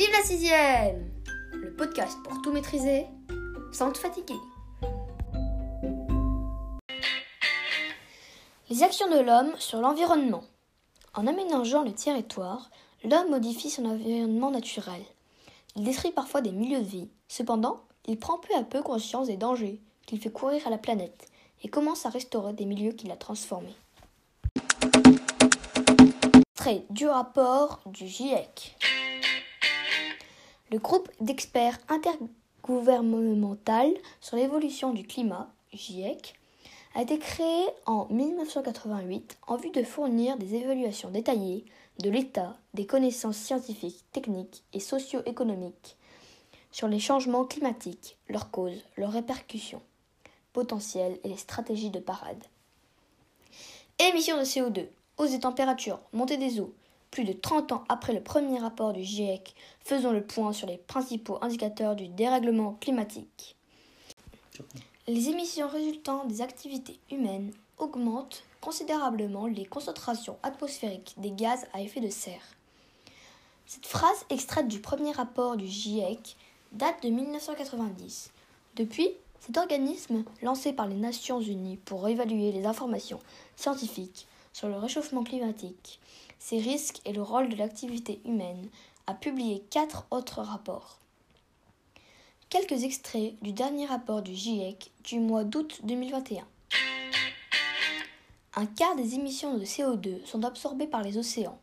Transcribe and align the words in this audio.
Vive 0.00 0.12
la 0.12 0.24
sixième 0.24 1.10
Le 1.52 1.76
podcast 1.76 2.16
pour 2.24 2.40
tout 2.40 2.50
maîtriser 2.52 3.04
sans 3.70 3.92
te 3.92 3.98
fatiguer. 3.98 4.40
Les 8.70 8.82
actions 8.82 9.10
de 9.10 9.20
l'homme 9.20 9.52
sur 9.58 9.78
l'environnement. 9.82 10.42
En 11.12 11.26
aménageant 11.26 11.82
le 11.82 11.92
territoire, 11.92 12.70
l'homme 13.04 13.28
modifie 13.28 13.68
son 13.68 13.84
environnement 13.84 14.50
naturel. 14.50 15.02
Il 15.76 15.84
détruit 15.84 16.12
parfois 16.12 16.40
des 16.40 16.52
milieux 16.52 16.80
de 16.80 16.88
vie. 16.88 17.10
Cependant, 17.28 17.82
il 18.06 18.18
prend 18.18 18.38
peu 18.38 18.54
à 18.54 18.62
peu 18.62 18.80
conscience 18.80 19.26
des 19.26 19.36
dangers 19.36 19.82
qu'il 20.06 20.18
fait 20.18 20.32
courir 20.32 20.66
à 20.66 20.70
la 20.70 20.78
planète 20.78 21.28
et 21.62 21.68
commence 21.68 22.06
à 22.06 22.08
restaurer 22.08 22.54
des 22.54 22.64
milieux 22.64 22.92
qu'il 22.92 23.10
a 23.10 23.16
transformés. 23.16 23.76
Trait 26.54 26.86
du 26.88 27.06
rapport 27.06 27.80
du 27.84 28.06
GIEC. 28.06 28.78
Le 30.70 30.78
groupe 30.78 31.10
d'experts 31.20 31.78
intergouvernemental 31.88 33.92
sur 34.20 34.36
l'évolution 34.36 34.92
du 34.92 35.04
climat, 35.04 35.52
GIEC, 35.72 36.34
a 36.94 37.02
été 37.02 37.18
créé 37.18 37.66
en 37.86 38.06
1988 38.06 39.38
en 39.48 39.56
vue 39.56 39.70
de 39.70 39.82
fournir 39.82 40.36
des 40.36 40.54
évaluations 40.54 41.10
détaillées 41.10 41.64
de 41.98 42.08
l'état 42.08 42.56
des 42.74 42.86
connaissances 42.86 43.36
scientifiques, 43.36 44.04
techniques 44.12 44.62
et 44.72 44.78
socio-économiques 44.78 45.96
sur 46.70 46.86
les 46.86 47.00
changements 47.00 47.44
climatiques, 47.44 48.16
leurs 48.28 48.52
causes, 48.52 48.84
leurs 48.96 49.12
répercussions 49.12 49.82
potentielles 50.52 51.18
et 51.24 51.28
les 51.28 51.36
stratégies 51.36 51.90
de 51.90 51.98
parade. 51.98 52.44
Émissions 53.98 54.38
de 54.38 54.44
CO2, 54.44 54.86
hausse 55.18 55.32
des 55.32 55.40
températures, 55.40 56.00
montée 56.12 56.36
des 56.36 56.60
eaux, 56.60 56.72
plus 57.10 57.24
de 57.24 57.32
30 57.32 57.72
ans 57.72 57.84
après 57.88 58.12
le 58.12 58.22
premier 58.22 58.58
rapport 58.58 58.92
du 58.92 59.02
GIEC, 59.02 59.54
faisons 59.80 60.12
le 60.12 60.22
point 60.22 60.52
sur 60.52 60.66
les 60.66 60.78
principaux 60.78 61.38
indicateurs 61.42 61.96
du 61.96 62.08
dérèglement 62.08 62.74
climatique. 62.80 63.56
Les 65.06 65.28
émissions 65.28 65.68
résultant 65.68 66.24
des 66.26 66.40
activités 66.40 67.00
humaines 67.10 67.52
augmentent 67.78 68.44
considérablement 68.60 69.46
les 69.46 69.64
concentrations 69.64 70.38
atmosphériques 70.42 71.14
des 71.16 71.32
gaz 71.32 71.66
à 71.72 71.80
effet 71.80 72.00
de 72.00 72.10
serre. 72.10 72.54
Cette 73.66 73.86
phrase 73.86 74.26
extraite 74.30 74.68
du 74.68 74.80
premier 74.80 75.12
rapport 75.12 75.56
du 75.56 75.66
GIEC 75.66 76.36
date 76.72 77.02
de 77.02 77.08
1990. 77.08 78.30
Depuis, 78.76 79.08
cet 79.40 79.56
organisme, 79.56 80.24
lancé 80.42 80.72
par 80.72 80.86
les 80.86 80.94
Nations 80.94 81.40
Unies 81.40 81.78
pour 81.78 82.06
évaluer 82.08 82.52
les 82.52 82.66
informations 82.66 83.20
scientifiques 83.56 84.26
sur 84.52 84.68
le 84.68 84.76
réchauffement 84.76 85.24
climatique, 85.24 86.00
ses 86.38 86.58
risques 86.58 87.00
et 87.04 87.12
le 87.12 87.22
rôle 87.22 87.48
de 87.48 87.56
l'activité 87.56 88.20
humaine, 88.24 88.68
a 89.06 89.14
publié 89.14 89.60
quatre 89.70 90.06
autres 90.10 90.40
rapports. 90.40 90.98
Quelques 92.48 92.84
extraits 92.84 93.34
du 93.42 93.52
dernier 93.52 93.86
rapport 93.86 94.22
du 94.22 94.34
GIEC 94.34 94.90
du 95.04 95.20
mois 95.20 95.44
d'août 95.44 95.80
2021. 95.84 96.44
Un 98.56 98.66
quart 98.66 98.96
des 98.96 99.14
émissions 99.14 99.56
de 99.56 99.64
CO2 99.64 100.24
sont 100.26 100.42
absorbées 100.44 100.88
par 100.88 101.02
les 101.02 101.16
océans, 101.16 101.60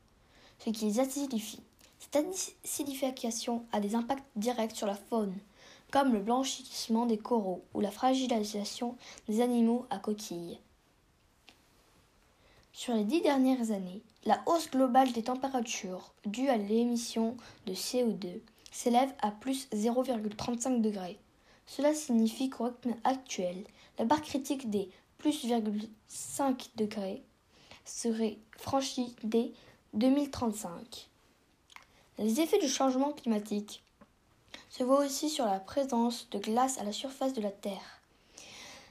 ce 0.60 0.70
qui 0.70 0.86
les 0.86 1.00
acidifie. 1.00 1.62
Cette 2.00 2.26
acidification 2.64 3.66
a 3.74 3.82
des 3.82 3.96
impacts 3.96 4.24
directs 4.38 4.76
sur 4.76 4.88
la 4.88 4.96
faune, 4.96 5.36
comme 5.92 6.14
le 6.14 6.20
blanchissement 6.20 7.06
des 7.06 7.18
coraux 7.18 7.64
ou 7.74 7.82
la 7.82 7.92
fragilisation 7.92 8.96
des 9.28 9.42
animaux 9.42 9.86
à 9.90 10.00
coquilles. 10.00 10.60
Sur 12.78 12.94
les 12.94 13.06
dix 13.06 13.22
dernières 13.22 13.72
années, 13.72 14.04
la 14.24 14.40
hausse 14.46 14.70
globale 14.70 15.12
des 15.12 15.24
températures 15.24 16.14
due 16.28 16.48
à 16.48 16.58
l'émission 16.58 17.36
de 17.66 17.74
CO2 17.74 18.40
s'élève 18.72 19.12
à 19.20 19.32
plus 19.32 19.68
0,35 19.74 20.82
degrés. 20.82 21.18
Cela 21.66 21.96
signifie 21.96 22.52
qu'au 22.52 22.66
rythme 22.66 22.94
actuel, 23.04 23.64
la 23.98 24.06
barre 24.06 24.22
critique 24.22 24.70
des 24.70 24.92
plus 25.18 25.44
0,5 25.44 26.68
degrés 26.76 27.24
serait 27.84 28.38
franchie 28.60 29.16
dès 29.24 29.54
2035. 29.96 31.10
Les 32.20 32.42
effets 32.42 32.60
du 32.60 32.70
changement 32.70 33.12
climatique 33.12 33.82
se 34.70 34.84
voient 34.84 35.04
aussi 35.04 35.32
sur 35.32 35.46
la 35.46 35.60
présence 35.60 36.30
de 36.30 36.38
glace 36.38 36.78
à 36.78 36.84
la 36.84 36.92
surface 36.92 37.34
de 37.34 37.42
la 37.42 37.50
Terre. 37.50 37.97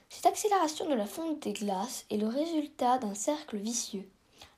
Cette 0.09 0.27
accélération 0.27 0.89
de 0.89 0.95
la 0.95 1.07
fonte 1.07 1.43
des 1.43 1.53
glaces 1.53 2.05
est 2.11 2.17
le 2.17 2.29
résultat 2.29 2.99
d'un 2.99 3.15
cercle 3.15 3.57
vicieux. 3.57 4.09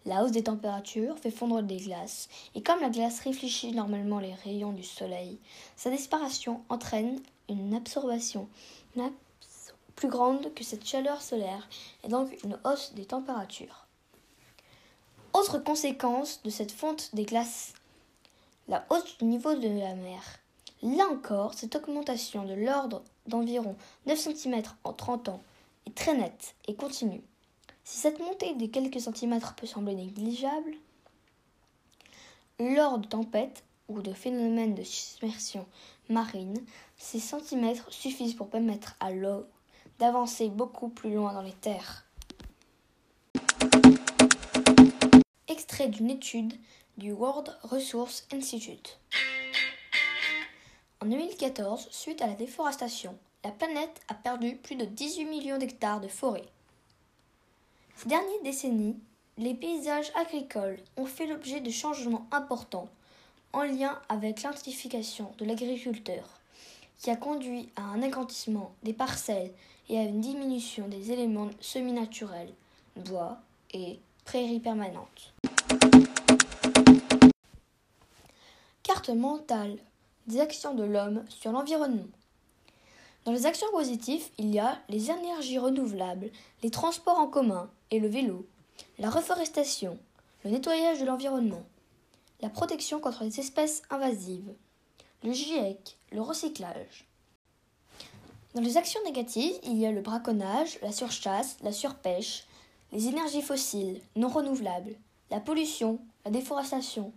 La 0.05 0.23
hausse 0.23 0.31
des 0.31 0.45
températures 0.45 1.19
fait 1.19 1.31
fondre 1.31 1.63
des 1.63 1.79
glaces, 1.79 2.29
et 2.55 2.63
comme 2.63 2.81
la 2.81 2.91
glace 2.91 3.21
réfléchit 3.21 3.73
normalement 3.73 4.21
les 4.21 4.35
rayons 4.35 4.73
du 4.73 4.83
soleil, 4.83 5.39
sa 5.77 5.91
disparition 5.91 6.63
entraîne 6.69 7.21
une 7.49 7.75
absorption 7.75 8.49
plus 9.97 10.09
grande 10.09 10.55
que 10.55 10.65
cette 10.65 10.87
chaleur 10.87 11.21
solaire, 11.21 11.69
et 12.05 12.09
donc 12.09 12.31
une 12.45 12.59
hausse 12.65 12.93
des 12.95 13.07
températures. 13.07 13.87
Autre 15.33 15.59
conséquence 15.59 16.43
de 16.43 16.51
cette 16.51 16.73
fonte 16.73 17.15
des 17.15 17.25
glaces, 17.25 17.75
la 18.69 18.87
hausse 18.91 19.19
du 19.19 19.25
niveau 19.25 19.55
de 19.55 19.69
la 19.69 19.95
mer. 19.95 20.23
Là 20.83 21.09
encore, 21.09 21.55
cette 21.55 21.75
augmentation 21.75 22.45
de 22.45 22.55
l'ordre 22.55 23.03
d'environ 23.27 23.77
9 24.07 24.17
cm 24.17 24.63
en 24.85 24.93
30 24.93 25.29
ans 25.29 25.43
est 25.87 25.95
très 25.95 26.17
nette 26.17 26.55
et 26.69 26.77
continue. 26.77 27.23
Si 27.83 27.99
cette 27.99 28.21
montée 28.21 28.55
de 28.55 28.67
quelques 28.67 29.01
centimètres 29.01 29.55
peut 29.57 29.67
sembler 29.67 29.95
négligeable, 29.95 30.73
lors 32.61 32.99
de 32.99 33.09
tempêtes 33.09 33.65
ou 33.89 34.03
de 34.03 34.13
phénomènes 34.13 34.75
de 34.75 34.83
submersion 34.85 35.67
marine, 36.09 36.59
ces 36.97 37.19
centimètres 37.19 37.93
suffisent 37.93 38.35
pour 38.35 38.49
permettre 38.49 38.95
à 39.01 39.11
l'eau 39.11 39.47
d'avancer 39.99 40.49
beaucoup 40.49 40.91
plus 40.91 41.13
loin 41.13 41.33
dans 41.33 41.43
les 41.43 41.53
terres. 41.53 42.05
Extrait 45.49 45.89
d'une 45.89 46.11
étude 46.11 46.55
du 46.99 47.13
World 47.13 47.57
Resource 47.63 48.29
Institute. 48.33 49.01
En 51.01 51.07
2014, 51.07 51.87
suite 51.93 52.23
à 52.23 52.27
la 52.27 52.35
déforestation, 52.35 53.17
la 53.45 53.53
planète 53.53 54.01
a 54.09 54.15
perdu 54.15 54.57
plus 54.57 54.75
de 54.75 54.85
18 54.85 55.27
millions 55.27 55.57
d'hectares 55.57 56.01
de 56.01 56.09
forêt. 56.09 56.45
Ces 57.95 58.09
dernières 58.09 58.43
décennies, 58.43 58.99
les 59.37 59.55
paysages 59.55 60.11
agricoles 60.17 60.81
ont 60.97 61.07
fait 61.07 61.29
l'objet 61.29 61.61
de 61.61 61.71
changements 61.71 62.27
importants 62.33 62.89
en 63.53 63.63
lien 63.63 64.01
avec 64.09 64.43
l'intensification 64.43 65.33
de 65.39 65.45
l'agriculteur, 65.45 66.25
qui 66.99 67.11
a 67.11 67.17
conduit 67.17 67.69
à 67.77 67.83
un 67.83 68.03
agrandissement 68.03 68.75
des 68.83 68.93
parcelles 68.93 69.53
et 69.89 70.01
à 70.01 70.03
une 70.03 70.21
diminution 70.21 70.89
des 70.89 71.13
éléments 71.13 71.51
semi-naturels, 71.61 72.53
bois 72.97 73.39
et 73.73 74.01
prairies 74.25 74.59
permanentes. 74.59 75.33
Carte 78.83 79.11
mentale 79.11 79.79
des 80.29 80.41
actions 80.41 80.75
de 80.75 80.85
l'homme 80.85 81.25
sur 81.29 81.53
l'environnement. 81.53 82.07
Dans 83.25 83.33
les 83.33 83.47
actions 83.47 83.67
positives, 83.73 84.29
il 84.37 84.55
y 84.55 84.59
a 84.59 84.79
les 84.89 85.11
énergies 85.11 85.59
renouvelables, 85.59 86.31
les 86.63 86.71
transports 86.71 87.19
en 87.19 87.27
commun 87.27 87.71
et 87.91 87.99
le 87.99 88.09
vélo, 88.09 88.47
la 88.99 89.11
reforestation, 89.11 89.99
le 90.45 90.51
nettoyage 90.51 91.01
de 91.01 91.07
l'environnement, 91.07 91.65
la 92.41 92.51
protection 92.51 93.01
contre 93.01 93.25
les 93.25 93.41
espèces 93.41 93.83
invasives, 93.91 94.55
le 95.25 95.33
GIEC, 95.33 95.97
le 96.13 96.21
recyclage. 96.21 97.07
Dans 98.55 98.63
les 98.63 98.77
actions 98.77 99.01
négatives, 99.05 99.59
il 99.65 99.79
y 99.79 99.87
a 99.87 99.93
le 99.93 100.03
braconnage, 100.03 100.79
la 100.83 100.93
surchasse, 100.93 101.57
la 101.63 101.73
surpêche, 101.73 102.45
les 102.93 103.09
énergies 103.09 103.43
fossiles 103.43 104.01
non 104.15 104.29
renouvelables, 104.29 104.95
la 105.31 105.41
pollution, 105.41 105.99
la 106.25 106.31
déforestation, 106.31 107.13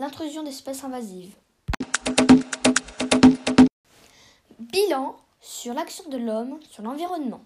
l'intrusion 0.00 0.42
d'espèces 0.42 0.84
invasives. 0.84 1.34
Sur 5.40 5.74
l'action 5.74 6.08
de 6.08 6.18
l'homme 6.18 6.58
sur 6.70 6.82
l'environnement. 6.82 7.40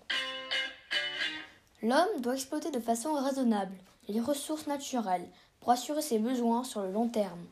L'homme 1.83 2.21
doit 2.21 2.35
exploiter 2.35 2.71
de 2.71 2.81
façon 2.81 3.13
raisonnable 3.13 3.75
les 4.09 4.21
ressources 4.21 4.67
naturelles 4.67 5.29
pour 5.61 5.71
assurer 5.71 6.03
ses 6.03 6.19
besoins 6.19 6.65
sur 6.65 6.83
le 6.83 6.91
long 6.91 7.09
terme. 7.09 7.45